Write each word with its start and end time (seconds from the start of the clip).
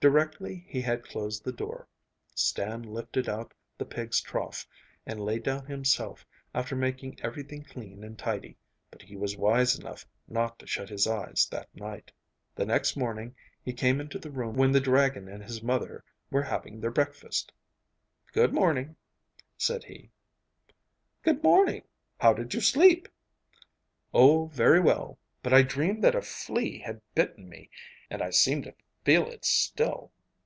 Directly 0.00 0.64
he 0.68 0.80
had 0.80 1.02
closed 1.02 1.42
the 1.42 1.50
door, 1.50 1.88
Stan 2.32 2.84
lifted 2.84 3.28
out 3.28 3.52
the 3.76 3.84
pigs' 3.84 4.20
trough, 4.20 4.64
and 5.04 5.18
lay 5.18 5.40
down 5.40 5.66
himself, 5.66 6.24
after 6.54 6.76
making 6.76 7.18
everything 7.20 7.64
clean 7.64 8.04
and 8.04 8.16
tidy, 8.16 8.56
but 8.92 9.02
he 9.02 9.16
was 9.16 9.36
wise 9.36 9.76
enough 9.76 10.06
not 10.28 10.56
to 10.60 10.68
shut 10.68 10.88
his 10.88 11.08
eyes 11.08 11.48
that 11.50 11.68
night. 11.74 12.12
The 12.54 12.64
next 12.64 12.94
morning 12.96 13.34
he 13.64 13.72
came 13.72 14.00
into 14.00 14.20
the 14.20 14.30
room 14.30 14.54
when 14.54 14.70
the 14.70 14.78
dragon 14.78 15.26
and 15.26 15.42
his 15.42 15.64
mother 15.64 16.04
were 16.30 16.42
having 16.44 16.80
their 16.80 16.92
breakfast. 16.92 17.50
'Good 18.32 18.54
morning,' 18.54 18.94
said 19.56 19.82
he. 19.82 20.12
'Good 21.24 21.42
morning. 21.42 21.82
How 22.20 22.32
did 22.34 22.54
you 22.54 22.60
sleep?' 22.60 23.08
'Oh, 24.14 24.46
very 24.54 24.78
well, 24.78 25.18
but 25.42 25.52
I 25.52 25.62
dreamed 25.62 26.04
that 26.04 26.14
a 26.14 26.22
flea 26.22 26.78
had 26.78 27.00
bitten 27.16 27.48
me, 27.48 27.68
and 28.08 28.22
I 28.22 28.30
seem 28.30 28.62
to 28.62 28.72
feel 29.04 29.30
it 29.30 29.42
still. 29.42 30.12